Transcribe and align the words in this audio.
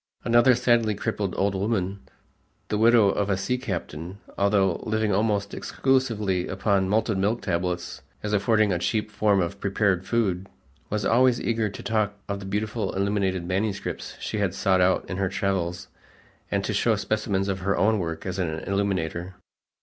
Another 0.23 0.55
sadly 0.55 0.95
crippled 0.95 1.35
old 1.37 1.53
woman, 1.53 1.99
the 2.69 2.77
widow 2.79 3.09
of 3.09 3.29
a 3.29 3.37
sea 3.37 3.59
captain, 3.59 4.17
although 4.35 4.77
living 4.83 5.13
almost 5.13 5.53
exclusively 5.53 6.47
upon 6.47 6.89
malted 6.89 7.19
milk 7.19 7.43
tablets 7.43 8.01
as 8.23 8.33
affording 8.33 8.73
a 8.73 8.79
cheap 8.79 9.11
form 9.11 9.39
of 9.39 9.59
prepared 9.59 10.07
food, 10.07 10.49
was 10.89 11.05
always 11.05 11.39
eager 11.39 11.69
to 11.69 11.83
talk 11.83 12.15
of 12.27 12.39
the 12.39 12.47
beautiful 12.47 12.95
illuminated 12.95 13.45
manuscripts 13.47 14.17
she 14.19 14.39
had 14.39 14.55
sought 14.55 14.81
out 14.81 15.07
in 15.07 15.17
her 15.17 15.29
travels 15.29 15.87
and 16.49 16.63
to 16.63 16.73
show 16.73 16.95
specimens 16.95 17.47
of 17.47 17.59
her 17.59 17.77
own 17.77 17.99
work 17.99 18.25
as 18.25 18.39
an 18.39 18.49
illuminator. 18.61 19.35